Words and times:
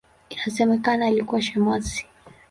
Inasemekana 0.33 1.05
alikuwa 1.07 1.41
shemasi. 1.41 2.07